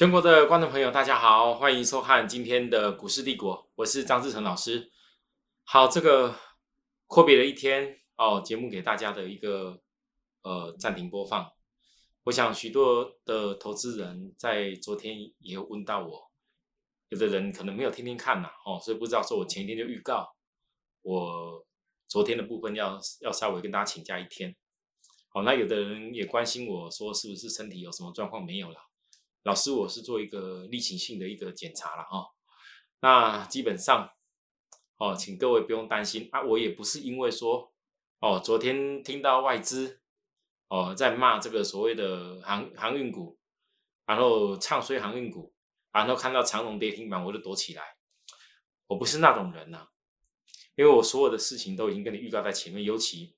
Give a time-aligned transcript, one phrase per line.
[0.00, 4.90] 全国的观众朋友，大家好，欢迎收看今天的股市帝国，我是张志成老师。
[5.64, 6.34] 好，这个
[7.06, 9.82] 阔别了一天哦，节目给大家的一个
[10.40, 11.52] 呃暂停播放。
[12.22, 16.30] 我想许多的投资人在昨天也有问到我，
[17.10, 20.26] 有的人可能没有天天看呐，哦，所以不知道说我前一天就预告
[21.02, 21.66] 我
[22.08, 24.56] 昨天的部分要要稍微跟大家请假一天。
[25.28, 28.78] 好，那有的人也关心我说是不是身体有什么状况没有了。
[29.42, 32.26] 老师，我是做一个例行性的一个检查了哈，
[33.00, 34.10] 那基本上
[34.98, 37.72] 哦，请各位不用担心啊，我也不是因为说
[38.18, 40.02] 哦，昨天听到外资
[40.68, 43.38] 哦在骂这个所谓的航航运股，
[44.04, 45.54] 然后唱衰航运股，
[45.90, 47.82] 然后看到长龙跌停板我就躲起来，
[48.88, 49.88] 我不是那种人呐，
[50.76, 53.34] 因为我所有的事情都已经跟你预告在前面，尤其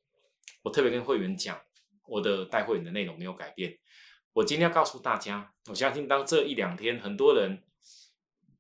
[0.63, 1.61] 我特别跟会员讲，
[2.09, 3.79] 我的带会员的内容没有改变。
[4.35, 7.63] 我今天要告诉大家，我相信当这一两天很多人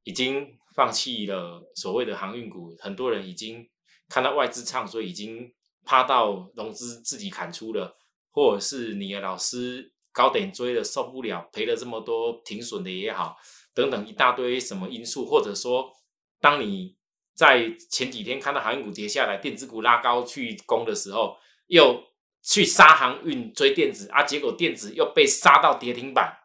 [0.04, 3.66] 已经放弃了所谓的航运股，很多人已经
[4.08, 5.50] 看到外资唱，所以已经
[5.84, 7.96] 趴到融资自己砍出了，
[8.30, 13.38] 或者是你的老师高点追了受不了，赔了这么多停损的也好，
[13.72, 15.90] 等等一大堆什么因素，或者说
[16.38, 16.96] 当你
[17.34, 22.11] 在前几天看到航运股跌下来，电子股拉高去攻的时候，又。
[22.42, 26.40] 去杀航运追电子啊，结果电子又被杀到跌停板。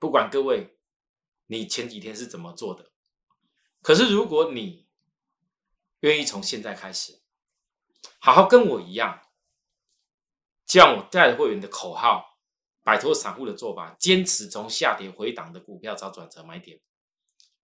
[0.00, 0.76] 不管各位，
[1.46, 2.90] 你前几天是怎么做的？
[3.80, 4.88] 可是如果你
[6.00, 7.22] 愿意从现在开始，
[8.18, 9.22] 好好跟我一样，
[10.66, 12.38] 像我带会员的口号，
[12.82, 16.80] 摆脱散户的做法，坚持从下跌回档的股票找转折买点。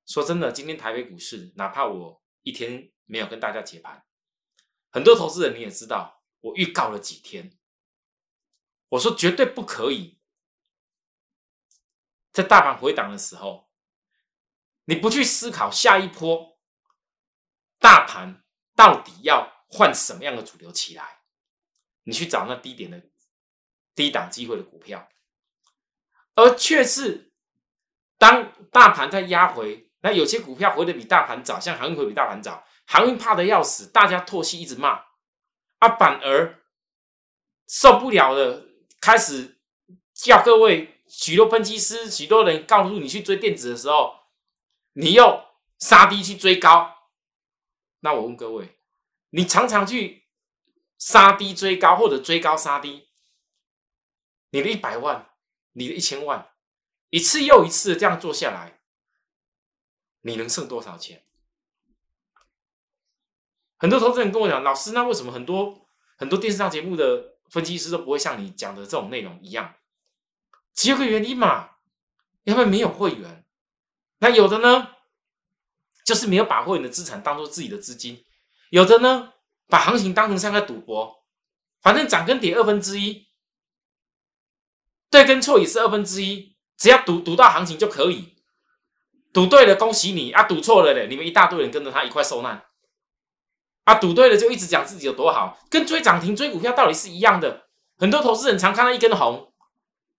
[0.07, 4.05] 说真的，今天台北股市，哪怕我一天没有跟大家解盘，
[4.91, 6.20] 很多投资人你也知道。
[6.41, 7.59] 我预告了几天，
[8.89, 10.19] 我说绝对不可以，
[12.33, 13.71] 在大盘回档的时候，
[14.85, 16.59] 你不去思考下一波
[17.79, 18.43] 大盘
[18.75, 21.23] 到底要换什么样的主流起来，
[22.05, 23.03] 你去找那低点的
[23.95, 25.09] 低档机会的股票，
[26.35, 27.33] 而却是
[28.17, 35.10] 当大盘在压回，那有些股票回的比大盘早，像航运回比大盘早，航运怕的要死，大家唾弃一直骂。
[35.81, 36.63] 啊，反而
[37.67, 38.67] 受不了了，
[39.01, 39.61] 开始
[40.15, 44.15] 叫各位许多分析师、许多人告诉你去追电子的时候，
[44.93, 45.45] 你又
[45.79, 46.97] 杀低去追高。
[48.01, 48.79] 那我问各位，
[49.31, 50.29] 你常常去
[50.99, 53.09] 杀低追高，或者追高杀低，
[54.51, 55.31] 你的一百万，
[55.73, 56.53] 你的一千万，
[57.09, 58.81] 一次又一次这样做下来，
[60.21, 61.25] 你能剩多少钱？
[63.81, 65.87] 很多投资人跟我讲，老师，那为什么很多
[66.17, 69.75] 很多电视上节目的分析师都不会像你讲的这种内容一样？
[70.75, 71.71] 只有个原因嘛，
[72.45, 73.45] 因为没有会员。
[74.19, 74.89] 那有的呢，
[76.05, 78.23] 就是没有把会员的资产当做自己的资金；
[78.69, 79.33] 有的呢，
[79.67, 81.25] 把行情当成像在赌博，
[81.81, 83.29] 反正涨跟跌二分之一，
[85.11, 88.37] 对跟错也是二分之一，只要赌赌到行情就可以。
[89.33, 90.43] 赌对了，恭喜你啊！
[90.43, 92.67] 赌错了嘞，你们一大堆人跟着他一块受难。
[93.91, 97.67] 啊，赌对了就一直讲自己有多好，跟追涨停追股票道理是一样的。
[97.99, 99.53] 很多投资人常看到一根红，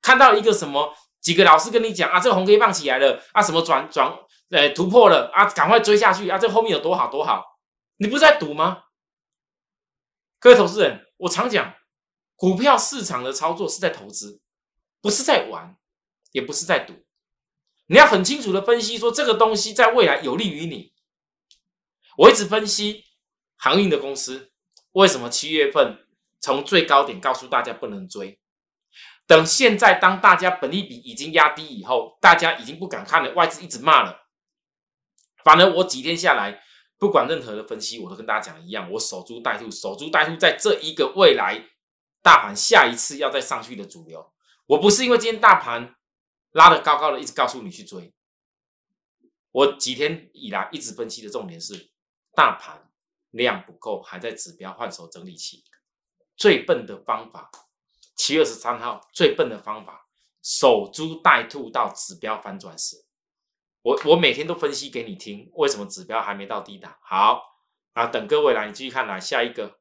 [0.02, 4.14] 看到一个什么几个老师跟你讲啊，这个红 K 棒起来了啊，什么转转
[4.50, 7.46] 呃突破了啊，赶快追下去啊，这后面有多好多好，
[7.96, 8.84] 你不是在赌吗？
[10.38, 11.74] 各位投资人，我常讲，
[12.36, 14.42] 股票市场的操作是在投资，
[15.02, 15.78] 不是在玩，
[16.34, 17.06] 也不是在赌。
[17.88, 20.92] 你要很清楚的分析说这个东西在未来有利于你。
[22.18, 23.06] 我一直分析。
[23.62, 24.52] 航运的公司
[24.94, 26.08] 为什么七月份
[26.40, 28.40] 从最高点告诉大家不能追？
[29.28, 34.24] 等现在当大家本利比已经压低以后，大家已经不敢看了，外资一直骂了。
[35.44, 36.60] 反而我几天下来，
[36.98, 41.64] 不管任何的分析，我都跟大家讲一样，我守株待兔，守株待兔，在这一个未来
[42.24, 44.34] 大盘下一次要再上去的主流，
[44.66, 45.96] 我不是因为今天大盘
[46.54, 48.12] 拉的高高的，一直告诉你去追。
[49.52, 51.92] 我几天以来一直分析的重点是
[52.34, 52.91] 大盘。
[53.32, 55.64] 量不够，还在指标换手整理期。
[56.38, 57.52] 最笨的方法，
[58.16, 60.08] 七月十三号最笨的方法，
[60.42, 63.06] 守株待兔到指标反转时。
[63.84, 66.98] 我我每天都分析给你听，为什么指标还没到低档？
[67.02, 67.44] 好
[67.94, 69.80] 啊，等各位来，你继续看来下一个。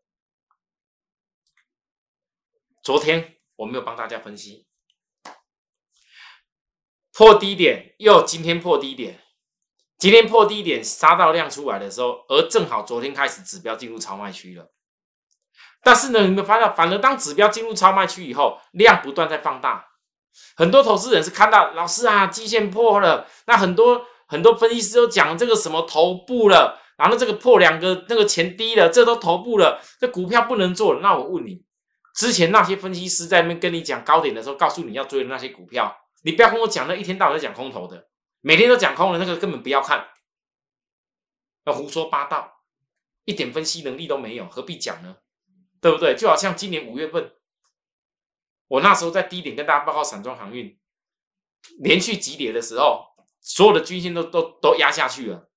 [2.82, 4.66] 昨天我没有帮大家分析，
[7.12, 9.22] 破低点，又今天破低点。
[10.00, 14.72] 今天破低点杀到量出来的时候，而正好昨天开始指标进入超卖区了。
[15.82, 19.84] 但是呢，你们发现，反而当指标进入超卖区以后，量不断在放大，
[20.56, 31.00] 很多投资人是看到老师啊，基线破了，那很多很多分析师都讲这个什么头部了，然后这个破两个那个前低了，这都头部了，这股票不能做了。
[31.00, 31.62] 那我问你，
[32.14, 35.94] 之前那些分析师在那边跟你讲高点的时候，告诉你要追的那些股票，
[36.24, 38.06] 你不要跟我讲那一天到晚在讲空头的，
[38.40, 40.08] 每天都讲空的那个根本不要看，
[41.64, 42.62] 要胡说八道，
[43.24, 45.18] 一点分析能力都没有，何必讲呢？
[45.80, 46.14] 对不对？
[46.14, 47.34] 就好像今年五月份。
[48.68, 50.78] 我那时候在低点跟大家报告散装航运
[51.80, 53.06] 连续急跌的时候，
[53.40, 55.50] 所有的均线都都都压下去了。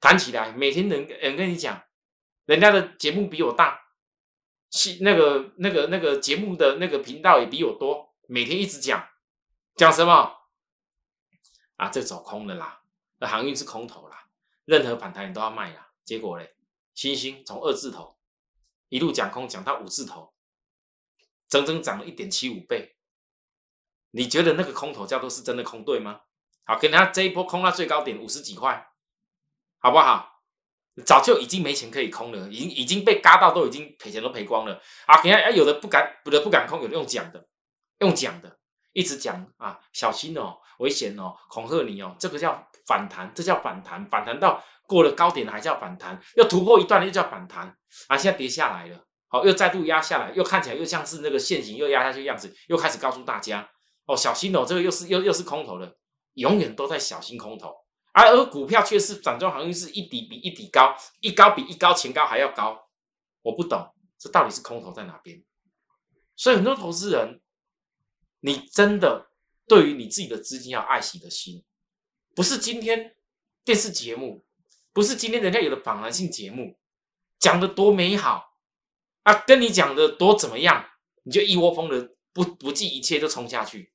[0.00, 1.82] 谈起来，每天人人跟你讲，
[2.46, 3.80] 人家的节目比我大，
[4.70, 9.06] 是那个那个那个节目的那个频道也比我多，每天一直讲
[9.74, 10.35] 讲什么
[11.76, 11.88] 啊？
[11.88, 12.82] 这走空了啦，
[13.18, 14.28] 那航运是空头啦，
[14.64, 15.92] 任何反弹你都要卖啦。
[16.04, 16.54] 结果嘞，
[16.94, 18.16] 星星从二字头
[18.88, 20.32] 一路讲空讲到五字头。
[21.48, 22.96] 整整涨了一点七五倍，
[24.10, 26.22] 你觉得那个空头叫做是真的空对吗？
[26.64, 28.88] 好，跟他这一波空到最高点五十几块，
[29.78, 30.42] 好不好？
[31.04, 34.82] 早就已经没钱可以空了，已经已经被嘎到都已经赔钱都赔光了。
[35.06, 37.46] 啊，给他有的不敢，有的不敢空，有的用讲的，
[38.00, 38.58] 用讲的，
[38.92, 47.66] 一直讲啊，小心哦，危险哦，恐吓你哦，这个叫反弹，这叫反弹，反弹到过了高点还叫反弹，要突破一段又叫反弹，
[48.08, 49.06] 啊，现在跌下来了。
[49.28, 53.68] 好，又再度压下来，又看起来又像是那个线型又压下去的样子，又开始告诉大家
[54.06, 55.96] 哦，小心哦，这个又是又又是空头了，
[56.34, 57.74] 永远都在小心空头，
[58.12, 62.78] 而而股票却是转中行情是一底比一底高，一高比一高前高还要高，
[63.42, 63.84] 我不懂
[64.16, 65.42] 这到底是空头在哪边？
[66.36, 67.40] 所以很多投资人，
[68.40, 69.26] 你真的
[69.66, 71.64] 对于你自己的资金要爱惜的心，
[72.34, 73.14] 不是今天
[73.64, 74.44] 电视节目，
[74.92, 76.76] 不是今天人家有的访谈性节目
[77.38, 78.54] 讲的多美好。
[79.24, 80.86] 啊，跟你讲的多怎么样，
[81.24, 83.92] 你就一窝蜂的不不计一切就冲下去。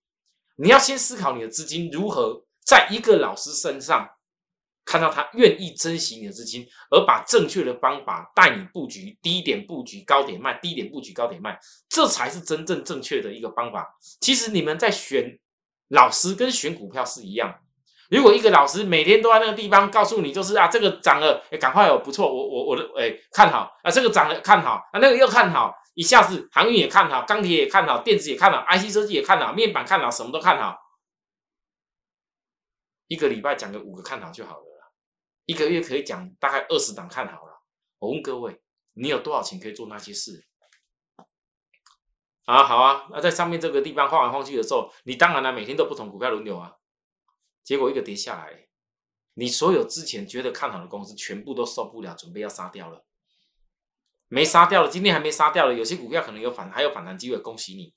[0.57, 4.09] 你要先思考你的资金如何在一个老师身上
[4.83, 11.57] 看到他愿意珍惜你的资金，而把正确的方法带你布局低点布局高点卖，低点布局高点卖，
[11.87, 13.97] 这才是真正正确的一个方法。
[14.19, 15.39] 其实你们在选
[15.91, 17.53] 老师跟选股票是一样。
[18.09, 30.77] 如果一个老师每天都在那个地方告诉你，就是啊，这个涨了，哎，赶快哦，不错，我我我的哎看好啊，这个涨了看好啊，那个又看好，一下子航运也看好，钢铁也看好，电子也看好，IC 设计也看好，面板看好，什么都看好。
[33.07, 34.91] 一个礼拜讲个五个看好就好了啦，
[35.45, 37.61] 一个月可以讲大概二十档看好了。
[37.99, 38.61] 我问各位，
[38.93, 40.45] 你有多少钱可以做那些事？
[42.45, 46.75] 啊，好啊，那在上面这个地方晃来晃去的时候，你当然了，每天都不同股票轮流啊。
[47.63, 48.67] 结果一个跌下来，
[49.35, 53.05] 你所有之前觉得看好的公司全部都受不了，准备要杀掉了。
[54.27, 57.93] 没杀掉了，今天还没杀掉了，有些股票可能有反，还有反弹机会，恭喜你。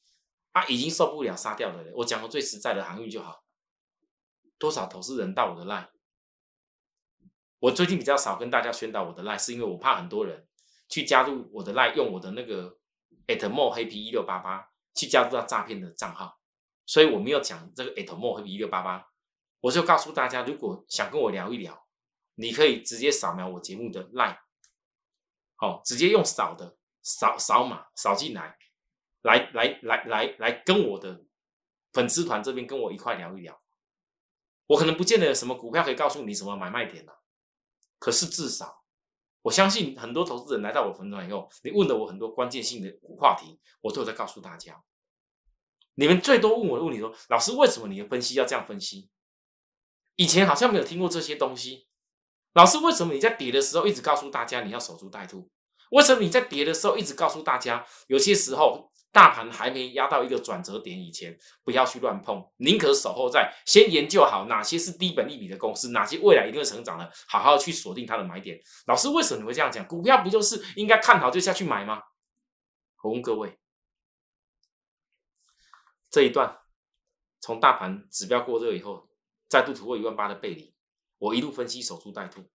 [0.53, 1.83] 啊，已经受不了杀掉了。
[1.95, 3.43] 我讲个最实在的航运就好。
[4.59, 5.89] 多少投资人到我的 line？
[7.59, 10.47] 我最近比较少跟大家宣导我的赖是因为我怕很多人
[10.89, 12.79] 去加入我的赖用我的那个
[13.27, 16.39] atmo 黑皮一六八八去加入到诈骗的账号，
[16.87, 19.11] 所以我没有讲这个 atmo 黑皮一六八八。
[19.61, 21.87] 我就告诉大家，如果想跟我聊一聊，
[22.35, 24.39] 你可以直接扫描我节目的 line，
[25.57, 28.59] 好，直接用扫的扫扫码扫进来，
[29.23, 31.25] 来来来来来跟我的
[31.95, 33.63] 粉丝团这边跟我一块聊一聊。
[34.67, 37.23] 我可能不见得有什么股票可以告诉你什么买卖点了，
[37.99, 38.84] 可是至少
[39.45, 44.83] 我相信很多投资人来到我粉丝团以后，你问了我很多关键性的话题，我都有在告诉大家。
[45.97, 49.11] 你们最多问我的问题说，老师为什么你的分析要这样分析？
[50.17, 51.87] 以前好像没有听过这些东西，
[52.55, 55.51] 老师，为什么你在跌的时候一直告诉大家你要守株待兔？
[55.91, 68.61] 为什么你在跌的时候一直告诉大家，有些时候大盘还没压到一个转折点以前，不要去乱碰，宁可守候在先研究好哪些是低本利比的公司，哪些未来一定会成长的，好好去锁定它的买点。
[68.87, 69.87] 老师，为什么你会这样讲？
[69.87, 72.03] 股票不就是应该看好就下去买吗？
[73.03, 73.59] 我问各位，
[76.11, 76.59] 这一段
[77.41, 79.09] 从大盘指标过热以后。
[79.47, 80.75] 再度突破一万八的背离，
[81.19, 82.51] 我一路分析守株待兔，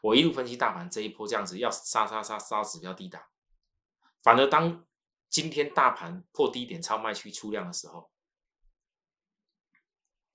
[0.00, 3.20] 我一路分析大盘这一波这样子要杀杀杀杀指标低档，
[4.22, 4.86] 反而当
[5.30, 8.10] 今天大盘破低点超卖区出量的时候，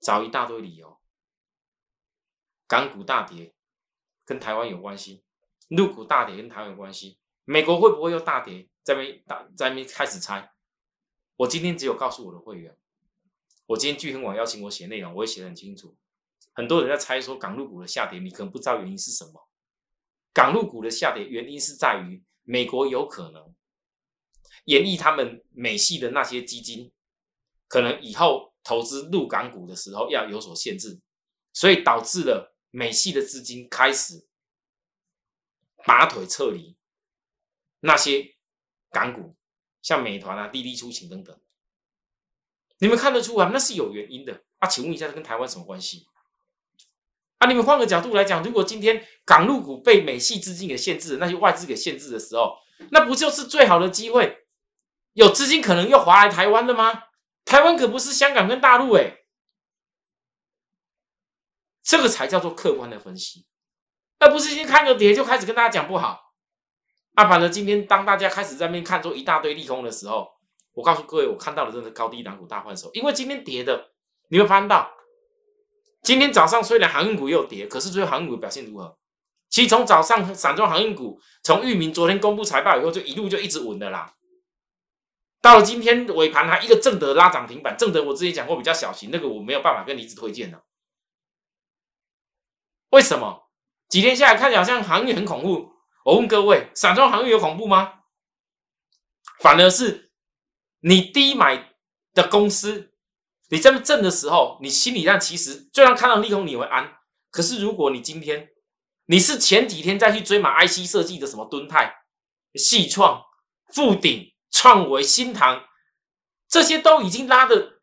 [0.00, 0.98] 找一大堆理由，
[2.66, 3.54] 港股大跌
[4.24, 5.22] 跟台湾有关系，
[5.68, 8.68] 陆股大跌跟台湾有关系，美国会不会又大跌？
[8.82, 10.52] 在没大在没开始猜，
[11.36, 12.78] 我今天只有告诉我的会员。
[13.66, 15.96] 我今天聚亨网邀请我写内容，我也写得很清楚。
[16.52, 19.50] 很多人在猜说港陆股的下跌，你可能不知道原因是什么。
[20.32, 23.54] 港陆股的下跌原因是在于美国有可能
[24.66, 26.92] 演绎他们美系的那些基金
[27.66, 31.00] 可能以后投资入港股的时候要有所限制，
[31.52, 34.26] 所以导致了美系的资金开始
[35.84, 36.76] 拔腿撤离
[37.80, 38.36] 那些
[38.90, 39.36] 港股，
[39.82, 41.38] 像美团啊、滴滴出行等等。
[42.78, 44.68] 你们看得出来，那是有原因的啊？
[44.68, 46.06] 请问一下，这跟台湾什么关系？
[47.38, 52.56] 啊，你们换个角度来讲，如果今天港陆股被美系资金给限制，那些外资给限制的时候，
[52.90, 54.45] 那不就是最好的机会？
[55.16, 57.04] 有资金可能又划来台湾了吗？
[57.46, 59.20] 台湾可不是香港跟大陆哎，
[61.82, 63.46] 这个才叫做客观的分析，
[64.18, 66.34] 而不是先看个跌就开始跟大家讲不好。
[67.14, 70.28] 啊，反正今天当大家开始在那边看出一大堆利空的时候，
[70.74, 73.92] 我告诉各位，我看到的真的高低两股大换手，因为今天跌的，
[74.28, 74.92] 你会发现到。
[76.02, 78.98] 今天早上虽然航运股又跌，可是最后航运股表现如何？
[79.48, 84.12] 其实从早上散装航运股，从域名昨天公布财报以后，就一路就一直稳的啦。
[85.46, 90.64] 到了今天尾盘还一个正德拉涨停板，正德我之前讲过比较小型，那个我没有办法跟你一直推荐的。
[92.90, 93.48] 为什么？
[93.88, 95.70] 几天下来看起来好像航运很恐怖。
[96.04, 98.00] 我问各位，散装航运有恐怖吗？
[99.40, 100.10] 反而是
[100.80, 101.76] 你低买
[102.12, 102.94] 的公司。
[103.50, 106.92] 你这么挣的时候，你心里上其实就算看到利空你会安。
[107.30, 108.48] 可是如果你今天
[109.04, 111.94] 你是前几天再去追买 IC 设计的什么敦泰、
[112.56, 113.22] 细创、
[113.72, 115.64] 富鼎、创维、新塘，
[116.48, 117.74] 这些都已经拉的。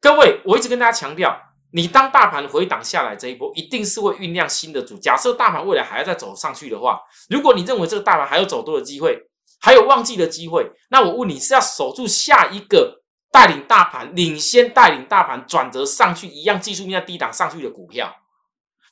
[0.00, 1.36] 各位，我一直跟大家强调，
[1.72, 4.96] 你当大盘回档下来这一波，一定是会酝酿新的主。
[4.96, 9.18] 假设大盘未来还要再走上去的话，如果你认为这个大盘还有走多的机会，
[9.60, 13.02] 还有旺季的机会，那我问你是要守住下一个？
[13.30, 18.16] 带领大盘领先，带领大盘转折上去，一样技术面在低档上去的股票，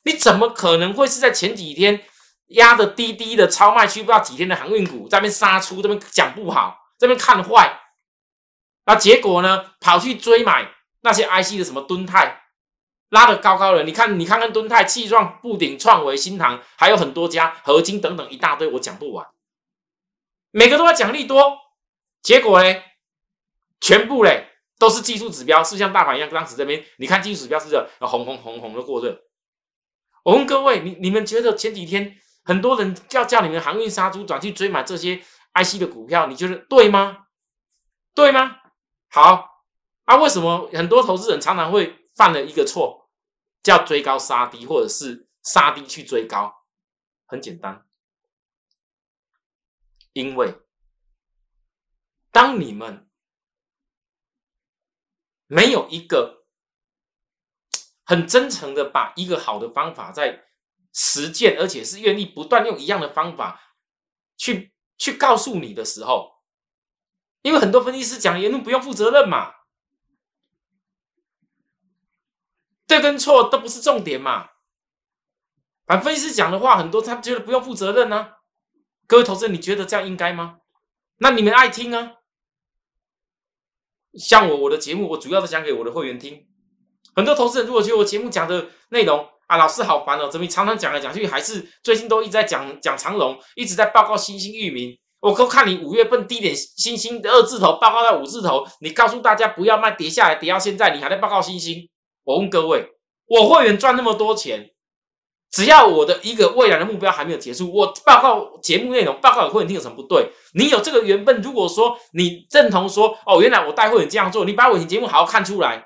[0.03, 2.03] 你怎么可能会是在前几天
[2.49, 7.79] 压的低低的超卖区，不知道几天的航运股在那边杀出，这边讲不好，这边看坏，
[8.85, 12.43] 那结果呢，跑去追买那些 IC 的什么敦泰，
[13.09, 19.27] 拉的高高的，你看，你看看敦泰、气壮、布顶、创维、新塘，还有很多家合金等等一大堆，我讲不完，
[20.51, 21.57] 每个都要讲利多，
[22.21, 22.81] 结果呢？
[23.79, 26.27] 全部嘞都是技术指标，是像大盘一样。
[26.31, 29.15] 当时这边你看技术指标是这红红红红的过热。
[30.23, 35.21] 我问各位，你你们觉得前几天很多人叫叫你们航运杀猪转去追买这些
[35.63, 37.27] IC 的股票，你觉得对吗？
[38.13, 38.57] 对吗？
[39.09, 39.63] 好，
[40.05, 43.09] 啊，为什么很多投资人常常会犯了一个错，
[43.63, 46.53] 叫追高杀低，或者是杀低去追高？
[47.25, 47.85] 很简单，
[50.13, 50.55] 因为
[52.31, 53.03] 当你们。
[55.49, 56.45] 没有一个
[58.03, 60.43] 很真诚的把一个好的方法在
[60.93, 63.77] 实践，而且是愿意不断用一样的方法
[64.35, 66.41] 去去告诉你的时候，
[67.41, 69.53] 因为很多分析师讲言论不用负责任嘛，
[72.85, 74.49] 对跟错都不是重点嘛。
[75.85, 78.33] 反分析师讲的话很多，他觉得不用负责任呢。
[79.05, 80.59] 各位投资人，你觉得这样应该吗？
[81.19, 82.13] 那你们爱听啊？
[84.13, 86.45] 像我我的节目，我主要是讲给我的会员听。
[87.15, 94.97] 很多投资人如果觉得我节目讲的内容啊，老师好烦哦，怎么常常讲来讲去，还是最近都一直在讲讲长龙，一直在报告新兴域名。
[95.19, 101.89] 我都看你五月份低点新兴的二字头报告到五字头，你告诉大家不要卖，跌下来跌到现在，你还在报告新兴。
[102.23, 102.87] 我问各位，
[103.25, 104.69] 我会员赚那么多钱，
[105.49, 110.29] 只要我的一个未来的目标还没有结束，我报告节目内容报告给会员听有什么不对？
[110.53, 115.83] 你有这个缘分，如果说你认同说哦，原来我带会员这样做，你把我以前节目好好看出来，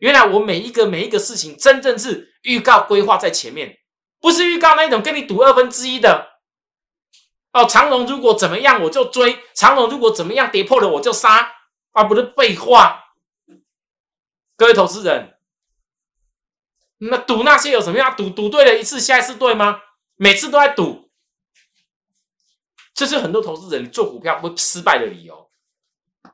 [0.00, 3.78] 原来我每一个每一个事情真正是预告规划在前面，
[4.20, 6.40] 不是预告那一种跟你赌二分之一的
[7.52, 7.64] 哦。
[7.64, 11.52] 长龙如果怎么样我就追，长龙如果怎么样跌破了我就杀，
[11.92, 13.04] 啊，不是废话。
[14.56, 15.38] 各位投资人，
[16.98, 18.16] 那赌那些有什么样？
[18.16, 19.80] 赌赌对了一次，下一次对吗？
[20.16, 21.10] 每次都在赌。
[22.92, 25.48] 这是很多投资人做股票会失败的理由。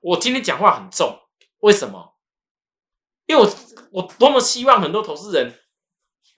[0.01, 1.21] 我今天讲话很重，
[1.59, 2.14] 为什么？
[3.27, 3.51] 因为我
[3.91, 5.59] 我多么希望很多投资人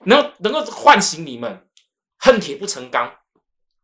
[0.05, 1.67] 能能够唤醒你们，
[2.17, 3.13] 恨铁不成钢。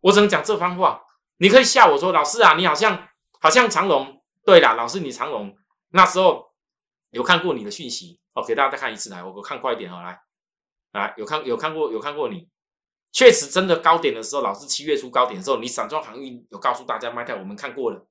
[0.02, 1.02] 我只能讲这番话。
[1.38, 3.08] 你可以笑我说，老师啊，你好像
[3.42, 4.22] 好像长龙。
[4.46, 5.56] 对了，老师你长龙
[5.90, 6.54] 那时候
[7.12, 10.20] 有看过你的讯息哦，给大家再看一次来，我我看快一点哦，来
[10.92, 12.50] 来有看有看过有看过你。
[13.12, 18.08] 确实，真的高点的时候，老师七月初高点的时候，你散装航运有告诉大家卖掉，我们看过了。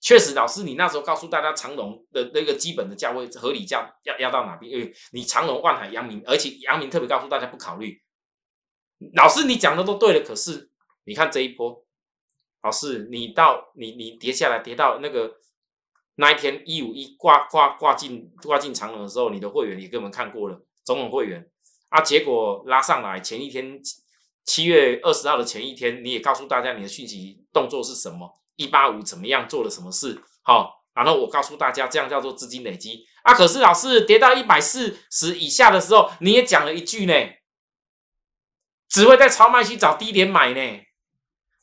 [0.00, 4.72] 确实，老师你那时候告诉大家长龙的那个基本的价位合理价要要到哪边？
[4.72, 8.00] 因为你长龙、万海、阳明，而且阳明特别告诉大家不考虑。
[9.14, 10.70] 老师你讲的都对了，可是
[11.04, 11.84] 你看这一波，
[12.62, 15.34] 老师你到你你跌下来跌到那个
[16.14, 21.48] 那一天一五一挂挂挂进挂进长龙的时候，你的会员也给我们看过了，总统会员
[21.88, 23.80] 啊，结果拉上来前一天
[24.44, 33.32] 七月二十号的前一天，你也告诉大家你的讯息动作是什么，一八五怎么样做了什么事，好，然后我告诉大家这样叫做资金累积啊。
[33.32, 37.14] 可是老师跌到一百四十以下的时候，你也讲了一句呢，
[38.88, 40.80] 只会在超卖区找低点买呢。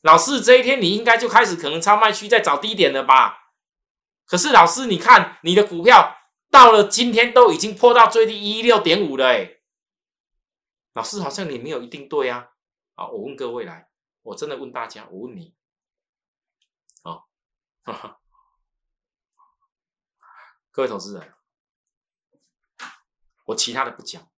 [0.01, 3.37] 老师这一天你应该就开始可能超卖区在找低点了吧？
[4.25, 6.15] 可是老师，你看你的股票
[6.49, 9.57] 到了今天都已经破到最低一六点五了，哎，
[10.93, 12.47] 老师好像你没有一定对啊。
[12.93, 13.89] 好，我问各位来，
[14.21, 15.53] 我真的问大家，我问你，
[20.71, 21.33] 各位投资人，
[23.45, 24.31] 我其他的不讲，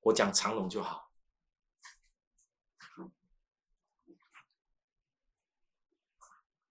[0.00, 1.12] 我讲长龙就好。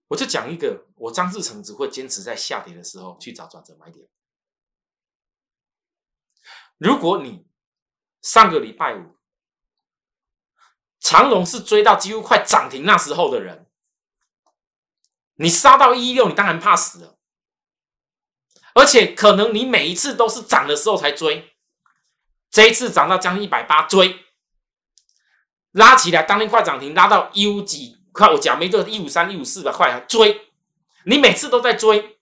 [0.10, 4.10] 我就讲一个，我张志成只会坚持在下跌的时候去找转折买点。
[6.78, 7.46] 如果你
[8.22, 9.18] 上个礼拜五
[11.00, 13.67] 长龙是追到几乎快涨停那时候的人，
[15.38, 17.18] 你杀到一六，你当然怕死了。
[18.74, 21.56] 而且可能你每一次都是涨的时候才追，
[22.52, 24.26] 这一次涨到将近一百八追，
[25.72, 27.98] 拉起来当天快涨停，拉到 U 几。
[28.12, 30.50] 快，我讲没个一五三一五四吧，快追！
[31.06, 32.18] 你每次都在追，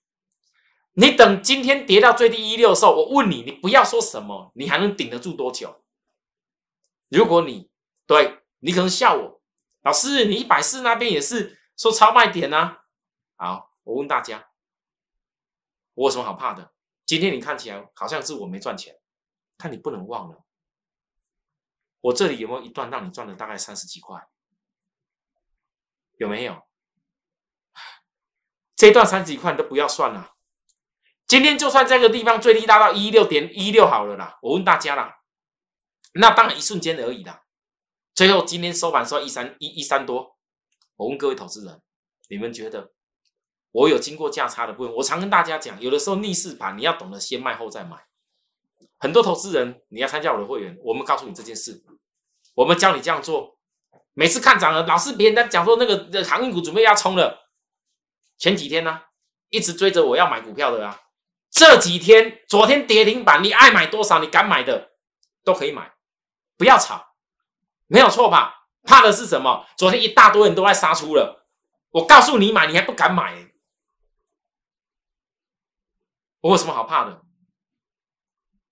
[0.95, 5.81] 你等今天跌到最低一六的时候，我问你，你不要说什么，你还能顶得住多久？
[7.07, 7.69] 如果你
[8.05, 9.41] 对你可能笑我，
[9.83, 12.75] 老师，你一百四那边也是说超卖点呢？
[13.35, 14.49] 好，我问大家，
[15.93, 16.73] 我有什么好怕的？
[17.05, 18.99] 今天你看起来好像是我没赚钱，
[19.57, 20.43] 但你不能忘了，
[22.01, 24.27] 我这里有没有一段让你赚了大概三十几块？
[26.17, 26.63] 有没有？
[28.75, 30.35] 这段三十几块你都不要算了。
[31.27, 34.39] 今天就算这个地方最低拉到一六点一六好了啦。
[34.41, 35.21] 我问大家啦，
[36.13, 37.45] 那当然一瞬间而已啦。
[38.13, 40.37] 最后今天收盘收一三一一三多。
[40.95, 41.81] 我问各位投资人，
[42.29, 42.93] 你们觉得
[43.75, 44.93] 我有经过价差的部分？
[44.95, 47.97] 我常跟大家讲，有的时候逆势盘你要懂得先卖后再买。
[48.97, 51.83] 很多投资人你要参加我的会员，我们告诉你这件事，
[52.53, 53.57] 我们教你这样做。
[54.13, 57.49] 每次看涨了，老是别人在讲说那个的航运股准备要冲了。
[58.37, 59.01] 前几天呢，
[59.49, 61.01] 一直追着我要买股票的啊。
[61.51, 64.91] 这几天，昨天跌停板，你爱买多少，你敢买的
[65.43, 65.91] 都可以买，
[66.57, 67.07] 不要炒，
[67.87, 68.67] 没有错吧？
[68.83, 69.65] 怕的是什么？
[69.77, 71.45] 昨天一大堆人都在杀出了，
[71.91, 73.51] 我告诉你买，你还不敢买？
[76.45, 77.23] 我有什么好怕的？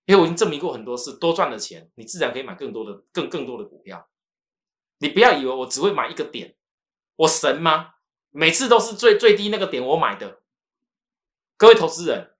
[0.04, 4.08] 因为我已经证明过很多次，多赚的钱，你自然可以买更多的、更更多的股票。
[4.98, 6.56] 你不要以为我只会买一个点，
[7.16, 7.94] 我神吗？
[8.30, 10.42] 每次都是最最低那个点我买的。
[11.56, 12.36] 各位投资人，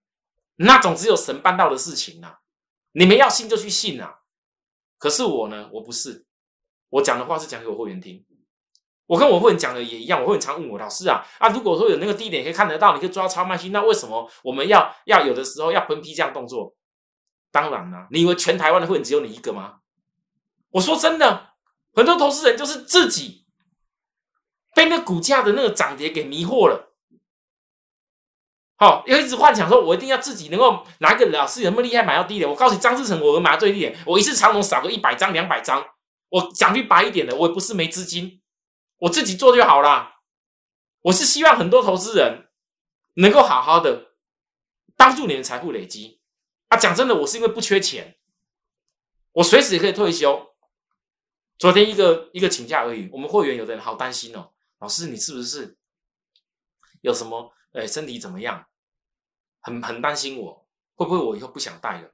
[0.55, 2.42] 那种只有神办到的事情啊！
[2.92, 4.20] 你们要信就去信啊！
[4.99, 6.27] 可是我呢，我不是，
[6.90, 8.25] 我讲的话是讲给我会员听。
[9.07, 16.75] 我跟我会员讲的也一样，我会员常问我老师啊啊，如果说有那个低点可以看得到，你可以抓超卖区，那为什么我们要要有的时候要分批这样动作？
[17.53, 19.77] 当然啦，你以为全台湾的会员只有你一个吗？
[20.71, 21.55] 我说真的。
[21.97, 23.47] 很多投资人就是自己
[24.75, 26.93] 被那股价的那个涨跌给迷惑了，
[28.75, 32.51] 好，又一直幻想说，我一定要自己能够拿个老师有那么厉害买到低点。
[32.51, 35.87] 我告诉你，张志成，我买到最低点，我一次长龙少个一百张、两百张，
[36.31, 38.40] 我讲句白一点的，我也不是没资金，
[39.05, 40.23] 我自己做就好啦。
[41.03, 42.49] 我是希望很多投资人
[43.14, 44.14] 能够好好的
[44.97, 46.23] 帮助你的财富累积
[46.69, 46.79] 啊。
[46.79, 48.19] 讲真的，我是因为不缺钱，
[49.33, 50.55] 我随时也可以退休。
[51.59, 55.77] 昨天一个一个请假而已，我们会员有的人好担心哦，老师你是不是
[57.03, 58.67] 有什么诶身体怎么样？
[59.61, 62.11] 很很担心我会不会我以后不想带了？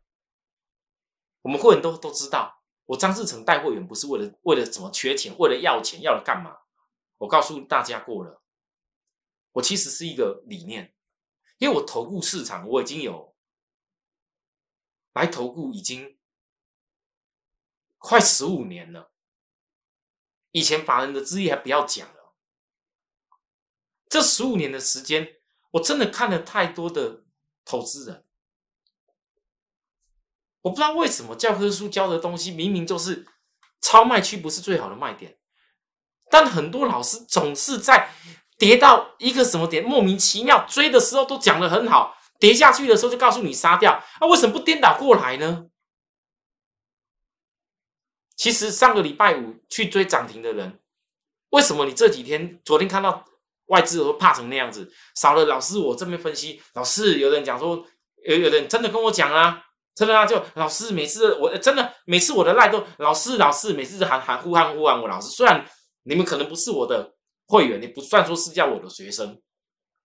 [1.43, 6.57] 我们会员都都知道，我张志成带会员不是为了为了怎么缺钱，为了要钱要了干嘛？
[7.21, 8.43] 我告诉大家过了，
[9.53, 10.95] 我其实是一个理念，
[11.59, 13.37] 因为我投顾市场我已经有
[15.13, 16.19] 来投顾已经
[17.99, 19.13] 快十五年了。
[20.53, 22.35] 以前法人的资历还不要讲了，
[24.09, 25.41] 这十五年的时间，
[25.73, 27.25] 我真的看了太多的
[27.67, 28.25] 投资人，
[30.63, 33.27] 我不知道为什么教科书教的东西明明就是
[33.83, 35.39] 超卖区不是最好的卖点，
[36.31, 38.09] 但很多老师总是在
[38.57, 45.67] 跌到一个什么点莫名其妙追的时候都讲的很好，跌下去的时候就告诉你杀掉，那为什么不颠倒过来呢？
[48.37, 50.79] 其实上个礼拜五去追涨停的人，
[51.51, 53.25] 为什么你这几天昨天看到
[53.67, 57.85] 外资都怕成那样子，少了老师我这边分析，老师有人讲说，
[58.27, 59.63] 有有人真的跟我讲啊，
[59.95, 65.67] 真的啊，就老师每次我真的每次我的赖都老师老师每次喊喊呼喊呼喊我老师，虽然
[66.11, 67.15] 你们可能不是我的
[67.47, 69.41] 会员，你不算说是叫我的学生，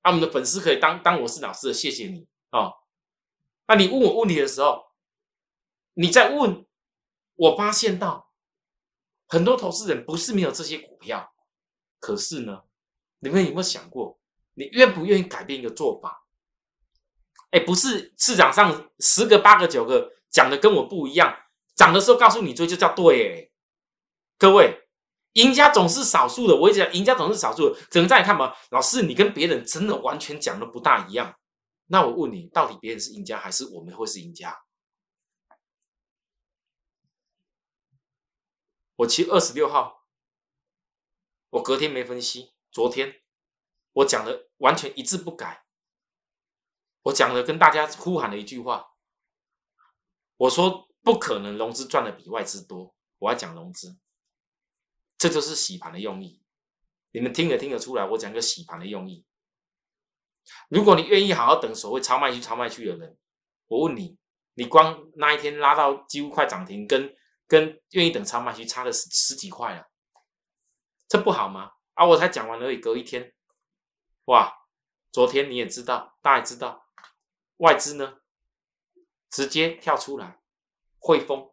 [0.01, 2.71] 啊，我们的粉丝可以当当我是老师的，谢谢你啊。
[3.65, 4.91] 那你问我问题的时候，
[5.95, 6.63] 你在问，
[7.33, 8.31] 我发现到
[9.25, 11.33] 很多投资人不是没有这些股票，
[11.99, 12.65] 可是呢，
[13.17, 14.19] 你们有没有想过，
[14.53, 16.27] 你愿不愿意改变一个做法？
[17.49, 21.35] 哎，不是市场上十个八个九个讲的跟我不一样，
[21.73, 23.51] 涨的时候告诉你追就叫对。
[24.37, 24.84] 各位，
[25.35, 28.55] 赢家总是少数的，我一直讲赢家总是少数的，只能这样看吧。
[28.71, 31.37] 老师，你跟别人真的完全讲的不大一样。
[31.87, 34.63] 那我问你，到底别人是赢家还是我们会是赢家？
[38.95, 40.05] 我其实二十六号，
[41.49, 43.21] 我隔天没分析，昨天
[43.91, 45.65] 我讲的完全一字不改。
[47.03, 48.93] 我讲的跟大家呼喊的一句话，
[50.37, 53.97] 我说不可能融资赚的比外资多，我要讲融资，
[55.17, 56.41] 这就是洗盘的用意。
[57.11, 59.25] 你们听得听得出来，我讲个洗盘的用意。
[60.69, 63.17] 如果你愿意好好等所谓超卖区、超卖区的人，
[63.67, 64.17] 我问你，
[64.53, 67.15] 你光那一天拉到几乎快涨停，跟
[67.47, 69.89] 跟愿意等超卖区差了十十几块了，
[71.07, 71.71] 这不好吗？
[71.93, 73.33] 啊，我才讲完而已，隔一天，
[74.25, 74.53] 哇，
[75.11, 76.85] 昨天你也知道，大家也知道，
[77.57, 78.17] 外资呢
[79.29, 80.41] 直接跳出来，
[80.99, 81.51] 汇丰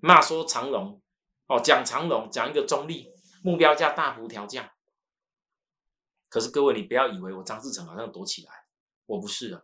[0.00, 1.02] 骂说长龙，
[1.48, 4.70] 哦，讲长龙，讲一个中立目标价大幅调降。
[6.28, 8.52] 可是各位，你不要以为我张志成好像躲起来，
[9.06, 9.62] 我不是啊。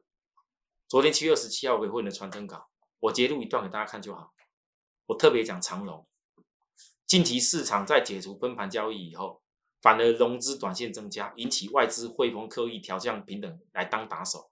[0.88, 2.68] 昨天七月二十七号给会员的传真稿，
[3.01, 4.33] 我截录一段给大家看就好。
[5.07, 6.07] 我特别讲长龙，
[7.07, 9.42] 近期市场在解除分盘交易以后，
[9.83, 14.51] 反而融资短线增加，引起外资汇丰刻意调降平等来当打手，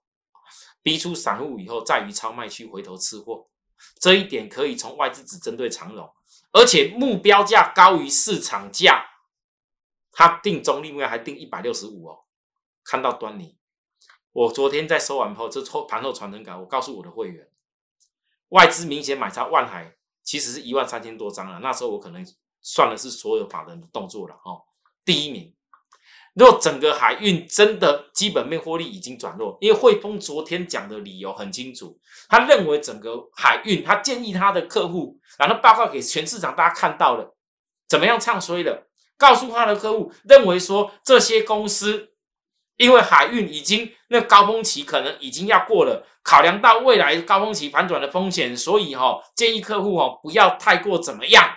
[0.83, 3.49] 逼出散户以后，在于超卖区回头吃货。
[3.99, 6.07] 这一点可以从外资只针对长龙，
[6.53, 9.09] 而且目标价高于市场价。
[10.15, 12.25] 他定中立目标还定一百六十五哦，
[12.83, 13.57] 看到端倪。
[14.31, 17.49] 我昨天在收完后，这后盘后传真稿，我告诉我的会员，
[18.49, 21.59] 外资明显买超万海，其实是一万三千多张了。
[21.59, 22.23] 那时候我可能
[22.61, 24.65] 算的是所有法人的动作了哦。
[25.03, 25.52] 第一名，
[26.33, 37.35] 若整个海运真的基本面获利已经转弱，因为汇丰昨天讲的理由很清楚，他认为整个海运，他建议他的客户，然后报告给全市场大家看到了，
[37.87, 38.87] 怎么样唱衰了。
[39.15, 42.13] 告诉他的客户，认为说这些公司
[42.77, 51.47] 因为海运已经那高峰期可能已经要过了，考量到未来高峰期反转的风险，所以哈建议客户哈不要太过怎么样。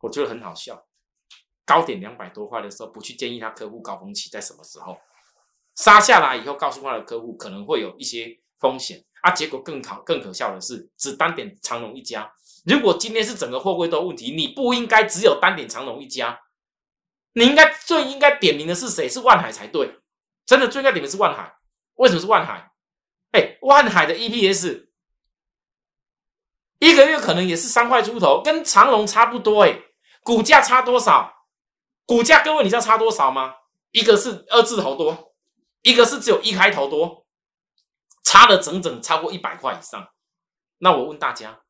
[0.00, 0.84] 我觉得很好笑，
[1.66, 4.96] 高点两百多块的时候不去建议他客户高峰期在什么时候，
[5.74, 12.32] 杀下来以后告诉他的客户可能会有一些风险啊，结果更可更可笑的是只单点长隆一家。
[12.64, 16.40] 如果今天是整个货柜都问题，你不应该只有单点长隆一家，
[17.34, 19.08] 你应该最应该点名的是谁？
[19.08, 20.00] 是万海才对，
[20.46, 21.56] 真的最应该点名是万海。
[21.96, 22.72] 为什么是万海？
[23.32, 24.86] 哎，万海的 EPS
[26.78, 29.64] 一个月可能也是三块出头，跟长隆差不多。
[29.64, 29.80] 哎，
[30.22, 31.35] 股价差多少？
[32.06, 33.54] 股价各位你知道差多少吗？
[33.90, 35.34] 一个是二字头多，
[35.82, 37.26] 一个是只有一开头多，
[38.22, 40.08] 差了整整超过一百块以上。
[40.78, 41.60] 那我问大家。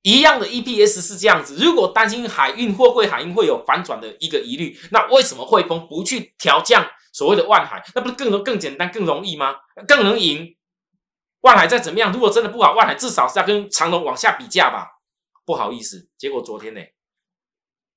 [0.00, 7.80] 一样的 EPS 是这样子，如果担心海运货柜海运会有反转的一个疑虑，那为什么汇丰不去调降所谓的万海？
[7.94, 9.54] 那不是更容更简单更容易吗？
[9.86, 10.56] 更能赢？
[11.42, 14.88] 万海再怎么样，如果真的不好，万海至少是要跟长隆往下比价吧？
[15.44, 16.80] 不好意思，结果昨天呢，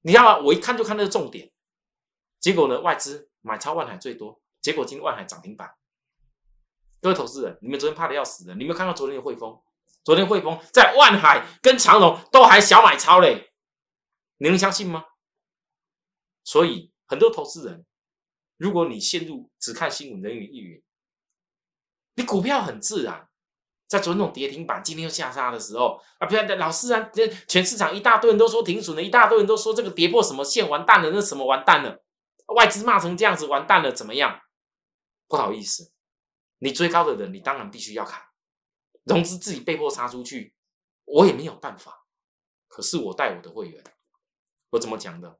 [0.05, 0.45] 你知道吗？
[0.45, 1.51] 我一看就看那重点，
[2.39, 5.75] 结果呢，外资买超万海最多，结果今天万海涨停板。
[7.01, 9.59] 各位投资人，你们昨天怕的要死的，你们看到昨天的汇丰？
[10.03, 13.51] 昨天汇丰在万海跟长隆都还小买超嘞，
[14.37, 15.05] 你能相信吗？
[16.43, 17.83] 所以很多投资人，
[18.57, 20.83] 如果你陷入只看新闻人云亦云，
[22.13, 23.27] 你股票很自然，
[23.87, 27.11] 在昨天那种跌停板，今天又下杀的时候啊，不要老师啊，
[27.47, 32.03] 全市场一大堆人都说停损了，一大堆人都说这个跌破什么线完蛋了，那什么完蛋了，
[32.55, 34.41] 外资骂成这样子完蛋了，怎么样？
[35.27, 35.91] 不好意思，
[36.59, 38.21] 你追高的人，你当然必须要砍。
[39.03, 40.55] 融资自己被迫杀出去，
[41.05, 42.05] 我也没有办法。
[42.67, 43.83] 可是我带我的会员，
[44.71, 45.39] 我怎么讲的？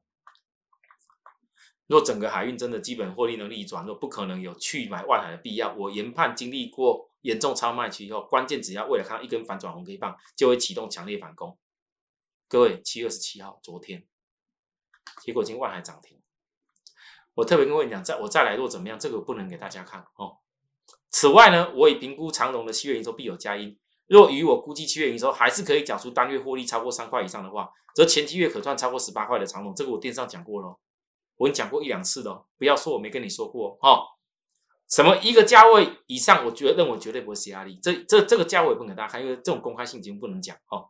[1.88, 5.72] 若整个海运真的基本获利能力转弱，不可能有去买外海的必要。
[5.74, 11.58] 我研判经历过严重超卖期以后，关键只要为了看到一根反转红 K 棒，就会启动强烈反攻。
[12.48, 14.06] 各位，七月二十七号，昨天，
[15.22, 16.20] 结果今天万海涨停。
[17.34, 20.38] 我特别跟会员讲，再我再来若怎么样，这个不能给大家看哦。
[21.10, 23.76] 此外呢，我已评估长荣的七月营收必有佳音。
[24.06, 30.78] 若与我估计七月营收还是可以缴出单月获利超过三块以上的话，则前七月可赚超过十八块的长龙，这个我电视上讲过了，
[31.36, 34.15] 我已经讲过一两次了，不要说我没跟你说过哦。
[34.88, 37.78] 什么一个价位以上，我觉得认为绝对不会是压力。
[37.82, 40.88] 这这这个价位不能给大家看，因为这种公开性已经不能讲哦。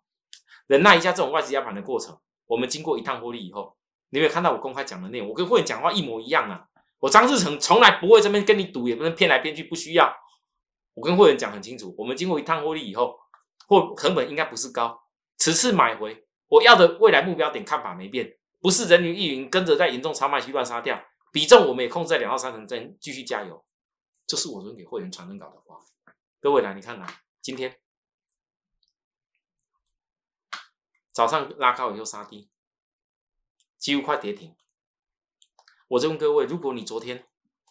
[0.66, 3.76] 忍耐一下这种外资压盘的过程，我们经过一趟获利以后，
[4.10, 5.28] 你有没有看到我公开讲的内容？
[5.28, 6.66] 我跟会员讲话一模一样啊。
[6.98, 10.14] 我张志成从来不会这边跟你赌，也不能骗来骗去，不需要。
[10.94, 13.16] 我跟会员讲很清楚，我们经过一趟获利以后，
[13.68, 14.98] 或成本应该不是高，
[15.36, 20.98] 此次买回我要的未来目标点看法没变，不是人云亦云，跟着在严重超卖区乱杀掉，
[21.32, 23.62] 比重我们也控制在两到三成再，继续加油。
[24.26, 25.84] 这是我昨天给会员传真稿的话。
[26.40, 27.80] 各位来，你看啊，今天
[31.12, 32.50] 早上拉高以后杀低，
[33.78, 34.56] 几乎快跌停。
[35.88, 37.26] 我就问各位，如果你昨天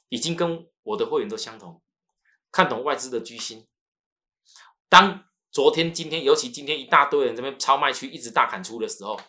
[0.10, 1.82] 已经跟我的会员都相同。
[2.52, 3.68] 看懂外资的居心。
[4.88, 9.20] 当昨天、今天，尤其今天一大堆人这边超卖区一直大砍出的时候，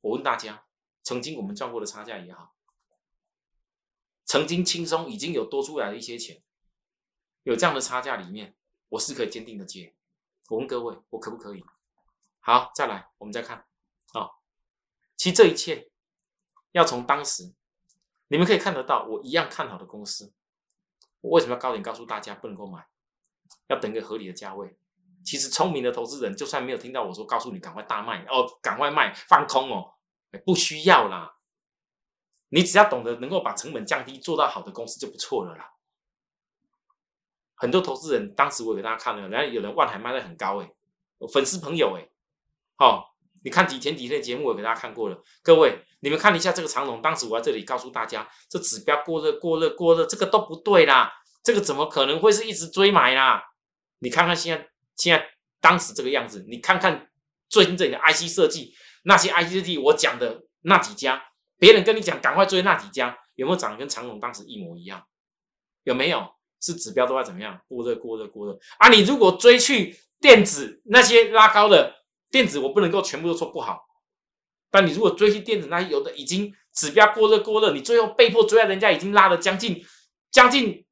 [0.00, 0.64] 我问大家：
[1.02, 2.54] 曾经我们赚过的差价也好，
[4.24, 6.42] 曾经轻松已经有多出来的一些钱，
[7.44, 8.54] 有这样的差价里面，
[8.90, 9.94] 我是可以坚定的接。
[10.48, 11.64] 我问各位，我可不可以？
[12.40, 13.66] 好，再来，我们再看
[14.12, 14.30] 啊。
[15.16, 15.90] 其实这一切
[16.72, 17.54] 要从当时，
[18.28, 20.32] 你们可以看得到，我一样看好的公司。
[21.20, 22.86] 我为什么要高点告诉大家不能够买？
[23.68, 24.76] 要等一个合理的价位。
[25.24, 29.94] 其实聪明的投资人，就算没有听到我说告诉你赶快大卖哦，赶快卖放空哦，
[30.44, 31.36] 不需要啦。
[32.48, 35.71] 你只要懂得能够把成本降低，做到好的公司就不错了啦。
[37.62, 40.68] 很多投资人当时我给大家看了，然后有人万海卖的很高哎，
[41.32, 42.02] 粉丝朋友哎，
[42.74, 45.78] 好，你看几前几天节目我给大家看过了，各位。
[46.00, 51.12] 你们看一下这个长龙，当时我在这里告诉大家，这指标过热、过热、过热，这个都不对啦，
[51.44, 53.40] 这个怎么可能会是一直追买啦？
[54.00, 55.24] 你看看现在，现在
[55.60, 57.08] 当时这个样子，你看看
[57.48, 61.22] 最近这里的 IC 设计，那些 IC 设计我讲的那几家，
[61.56, 65.06] 别人跟你讲赶快追那几家，有没有长得跟长龙当时一模一样？
[65.84, 66.34] 有没有？
[66.62, 67.60] 是指标都在怎么样？
[67.66, 68.88] 过热、过热、过热啊！
[68.88, 73.84] 你如果追去电子那些拉高的电子，我不能够全部都说不好。
[74.70, 79.84] 但你如果追去电子，那有的已经指标过热过热，你最后被迫追在人家已经拉了将近
[80.30, 80.86] 将近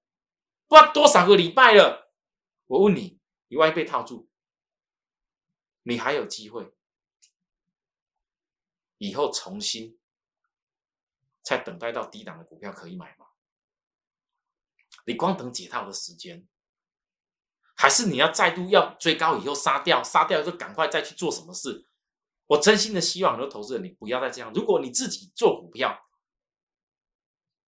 [0.67, 2.13] 不知道多少个礼拜了。
[2.67, 4.29] 我问你，你万一被套住，
[5.85, 6.75] 你还有机会
[8.99, 9.99] 以后重新
[11.43, 13.27] 再等待到低档的股票可以买吗？
[15.07, 16.47] 你光等解套的时间，
[17.77, 21.87] 还是你要再度要追高以后杀掉，杀掉就赶快再去做什么事？
[22.47, 24.53] 我真心的希望很多投资人，你不要再这样。
[24.53, 25.99] 如果你自己做股票，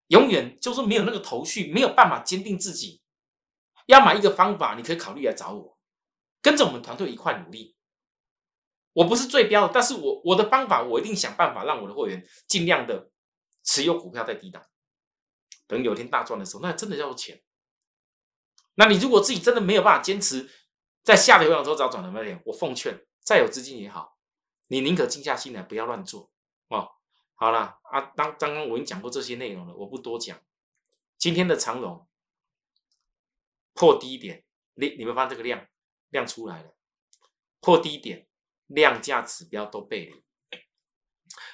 [0.07, 3.01] 永远就是没有那个头绪，没有办法坚定自己，
[3.85, 5.77] 要买一个方法，你可以考虑来找我，
[6.41, 7.77] 跟着我们团队一块努力。
[8.93, 13.09] 我不是最标的，但是我我的方法，我一定想办法让我的会员尽量的
[13.63, 14.65] 持有股票在低档，
[15.71, 17.41] 等有天大赚的时候，那真的叫做钱。
[18.75, 20.49] 那你如果自己真的没有办法坚持，
[21.01, 24.17] 在下跌回之后找转的卖点，我奉劝再有资金也好。
[24.67, 26.29] 你宁可静下心来，不要乱做
[26.67, 26.91] 哦。
[27.35, 30.37] 好了啊，当刚刚我已经讲过这些内容了，我不多讲。
[31.17, 32.05] 今天的长龙
[33.73, 35.65] 破低点，你你们发现这个量
[36.09, 36.75] 量出来了，
[37.61, 38.27] 破低点，
[38.67, 40.21] 量价指标都背离。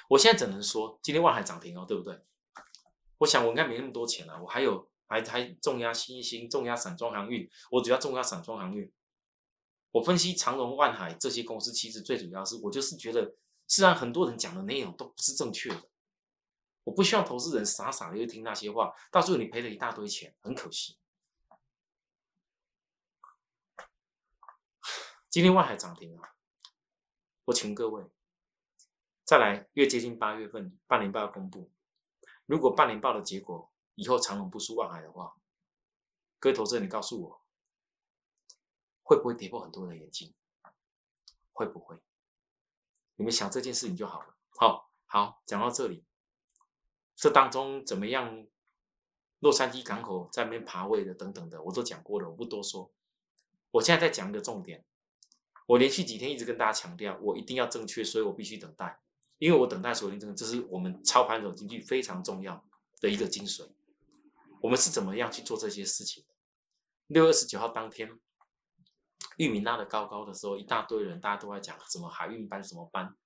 [0.08, 2.20] 我现在只能说，今天万海涨停哦，对不对？
[3.18, 8.90] 我想我应该没那么多钱了，我还有还还重压新兴，重压散装航运，我主要重压散装航运。
[9.90, 13.22] 我分析长荣、万海这些公司，其实最主要是我就是觉得，
[13.66, 15.82] 实际上很多人讲的内容都不是正确的。
[16.84, 20.98] 我不希望投资人傻傻的去听那些话，到时候你赔了一大堆钱，很可惜。
[25.30, 26.34] 今天万海涨停啊！
[27.44, 28.04] 我请各位
[29.24, 31.70] 再来，越接近八月份半年报公布，
[32.48, 35.36] 如果半年报的结果以后长荣不输万海的话，
[36.38, 37.42] 各位投资人，你告诉我。
[39.02, 40.34] 会不会跌破很多人眼睛？
[41.52, 41.98] 会不会？
[43.16, 44.34] 你们想这件事情就好了。
[44.48, 46.06] 好，好，讲到这里，
[47.14, 48.46] 这当中怎么样？
[49.40, 52.90] 洛杉矶港口在那边爬位的等等的，我都讲过了，我不多说。
[53.72, 54.84] 我现在再讲一个重点，
[55.66, 59.00] 我连续几天一直跟大家强调，我一定要正确，所以我必须等待，
[59.38, 62.64] 因为我等待锁定这个，这是我们操盘手经济非常重要
[63.00, 63.68] 的一个精髓。
[64.60, 66.24] 我们是怎么样去做这些事情？
[67.06, 68.18] 六月二十九号当天。
[69.36, 73.16] 玉米拉的高高的时候，一大堆人，大家都在讲什么海运班什么班。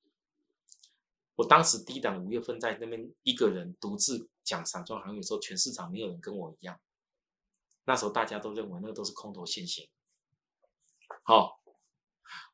[1.36, 6.78] 我当时低档五月份在那边一个人独自讲散装航运的时候，全市场没有人跟我一样。
[7.84, 9.88] 那时候大家都认为那个都是空头现行。
[11.22, 11.62] 好，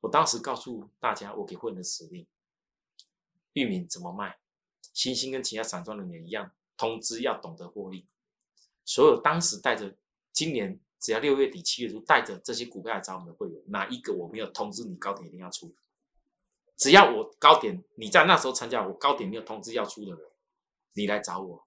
[0.03, 2.25] 我当时告诉大家，我给会员的指令：
[3.59, 4.39] 玉米怎么卖？
[4.95, 8.07] 星星跟其他散装人员一样，通知要懂得获利。
[8.85, 9.97] 所有当时带着
[10.33, 15.75] 今年只要六月底七月初带着这些股票来找我们的会员，哪一个我没有通知你高点一定要出？
[16.77, 20.31] 只要我高点你在那时候参加，我高点没有通知要出的人，
[20.95, 21.67] 你来找我，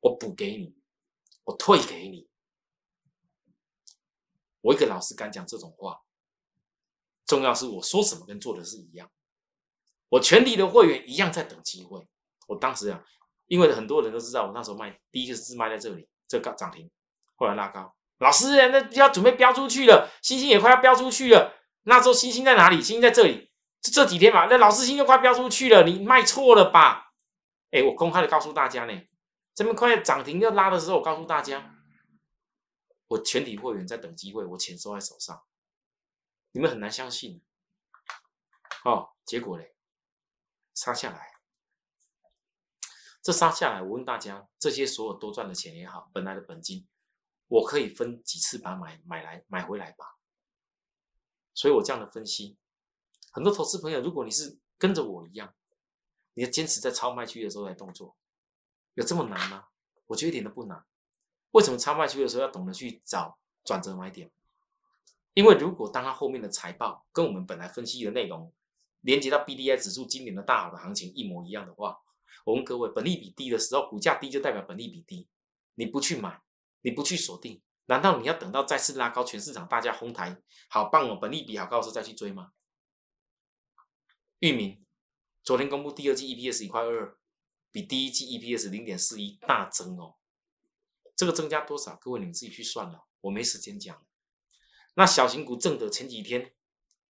[0.00, 0.74] 我补给你，
[1.44, 2.28] 我退给你。
[4.60, 6.02] 我一个老师敢讲这种话，
[7.26, 9.10] 重要是我说什么跟做的是一样。
[10.12, 12.06] 我全体的会员一样在等机会。
[12.46, 13.02] 我当时啊，
[13.46, 16.90] 因为很多人都知道我那时候卖第一个是卖在这里，这个涨停，
[17.36, 17.94] 后来拉高。
[18.18, 21.54] 老师，那要准备飙出去了，星星也快要飙出去了。
[21.84, 22.76] 那时候星星在哪里？
[22.76, 23.50] 星星在这里。
[23.80, 27.14] 这几天嘛，那老师星就快飙出去了，你卖错了吧？
[27.70, 28.92] 哎，我公开的告诉大家呢，
[29.54, 31.74] 这么快涨停要拉的时候，我告诉大家，
[33.08, 35.42] 我全体会员在等机会，我钱收在手上，
[36.52, 37.42] 你们很难相信。
[38.84, 39.71] 哦，结果嘞，
[40.74, 41.34] 杀下来，
[43.22, 46.86] 这杀下来，我问大家，这些所有多赚的钱也好，本来的本金，
[47.48, 50.16] 我可以分几次把买买来买回来吧？
[51.54, 52.58] 所以我这样的分析。
[53.30, 55.54] 很多投资朋友，如果你是跟着我一样，
[56.34, 58.16] 你要坚持在超卖区的时候来动作，
[58.94, 59.68] 有这么难吗？
[60.06, 60.84] 我觉得一点都不难。
[61.52, 64.30] 为什么超卖区的时候要懂得去找转折买点？
[65.34, 68.52] 因为如果当它后面的财报跟我们本来分析的内容
[69.02, 72.00] 连接到 B D I 指数今年的大好的行情一模一样的话，
[72.44, 75.28] 我问各位，本利比低的时候，股价低就代表本利比低，
[75.74, 76.40] 你不去买，
[76.80, 82.52] 你不去锁定，难道你要等到再次拉高，全市场大家哄抬，好棒哦，本利比好高时再去追吗？
[84.38, 84.84] 域名
[85.44, 87.16] 昨天公布第二季 EPS 一块二，
[87.70, 90.16] 比第一季 EPS 零点四一大增哦。
[91.16, 91.96] 这个增加多少？
[91.96, 94.04] 各位你们自己去算了，我没时间讲。
[94.94, 96.54] 那小型股正德前几天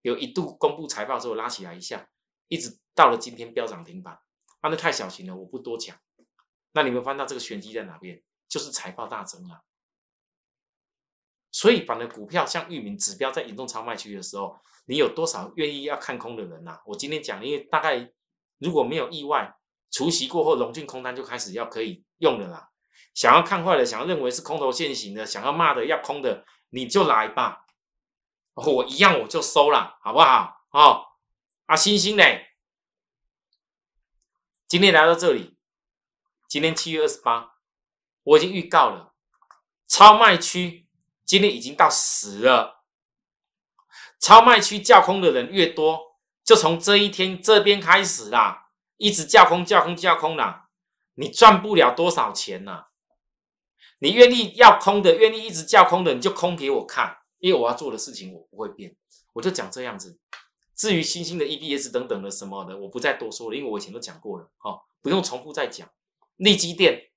[0.01, 2.09] 有一度公布财报之后拉起来一下，
[2.47, 4.13] 一直到了今天飙涨停板，
[4.61, 5.95] 啊，那太小型了，我不多讲。
[6.73, 8.21] 那你们翻到这个玄机在哪边？
[8.47, 9.61] 就是财报大增啊。
[11.51, 16.79] 所以，反而股票像域名指标在引动超卖区的时候，你有多少愿意要看空的人呐？
[16.85, 18.11] 我今天讲，因为大概
[18.57, 19.53] 如果没有意外，
[19.91, 22.69] 除夕过后，龙俊空单就开始要可以用了啦。
[23.13, 27.65] 想要看坏的，想要认为是空头现行的，想要骂的要空的，你就来吧。
[28.69, 30.65] 我一样我就收了，好不好？
[30.71, 31.05] 哦，
[31.65, 32.23] 啊，星星呢，
[34.67, 35.57] 今天来到这里，
[36.47, 37.53] 今天七月二十八，
[38.23, 39.13] 我已经预告了
[39.87, 40.87] 超卖区。
[41.23, 42.83] 今天已经到十了，
[44.19, 50.67] 超卖区叫空的人越多，就从这一天这边开始啦，一直叫空叫空叫空啦，
[51.13, 52.87] 你赚不了多少钱呐！
[53.99, 58.95] 你愿意要空的，愿意一直叫空的，你就空给我看，因为我要做的事情我不会变，
[59.33, 60.17] 我就讲这样子。
[60.73, 65.91] 至于新兴的 EBS 等等的什么的，我不再多说了，因为我以前都讲过了，哦，不用重复再讲。
[66.37, 67.11] 利基电，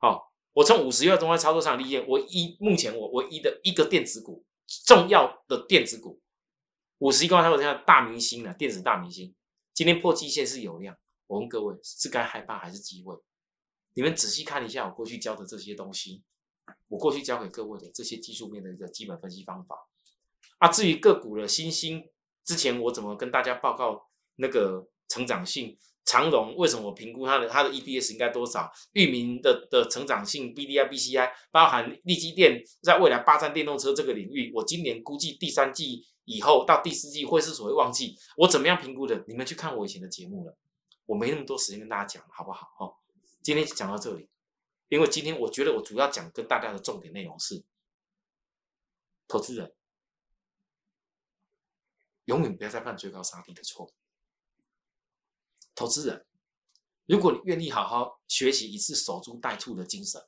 [0.00, 0.24] 哦。
[0.54, 4.44] 我从五十月中在操作上理解，我一目前我唯一的一个电子股，
[4.84, 6.20] 重要的电子股，
[6.98, 9.34] 五十一块，它有这样大明星了，电子大明星，
[9.72, 10.94] 今天破季线是有量。
[11.26, 13.16] 我问各位，是该害怕还是机会？
[13.94, 16.22] 你们仔细看一下我过去教的这些东西，
[16.88, 19.88] 我过去教给各位的这些技术面的一个基本分析方法。
[20.58, 22.08] 啊，至于个股的新兴，
[22.44, 25.76] 之前我怎么跟大家报告那个成长性？
[26.04, 28.70] 长荣为什么我评估它的它的 EPS 应该多少？
[28.92, 38.16] 域名的的成长性 BDI、BCI，包含利基电在未来霸占电动车这个领域，我今年估计第三季以后到第四季会是所谓旺季。
[38.36, 39.24] 我怎么样评估的？
[39.28, 40.56] 你们去看我以前的节目了。
[41.06, 42.66] 我没那么多时间跟大家讲，好不好？
[42.80, 42.94] 哦，
[43.40, 44.28] 今天就讲到这里，
[44.92, 47.64] 因为今天我觉得我主要讲跟大家的重点内容是，
[49.26, 49.72] 投资人
[52.26, 53.94] 永远不要再犯追高杀低的错误。
[55.74, 56.26] 投资人，
[57.06, 60.20] 如果你愿意好好学习一次守株待兔的精神，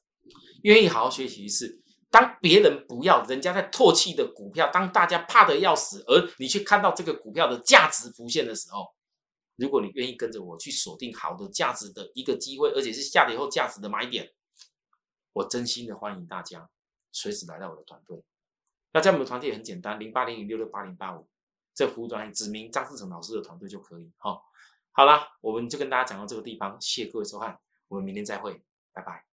[0.63, 8.87] 愿意好好学习一次，当别人不要、人家在唾弃的股票，当大家怕的要死，而你却看到这个股票的价值浮现的时候，
[9.57, 14.33] 如果你愿意跟着我去锁定好的价值的一个机会，而且是下跌后价值的买点，
[15.35, 16.69] 我真心的欢迎大家
[17.13, 18.25] 随时来到我的团队。
[18.93, 21.29] 那在我们的团队也很简单，零八零零六六八零八五，
[21.75, 24.11] 这服务专业指明张志成老师的团队就可以。
[24.17, 24.41] 哈。
[24.93, 27.59] 好啦，我们就跟大家讲到这个地方，谢谢各位收看，
[27.89, 29.34] 我们明天再会，拜拜。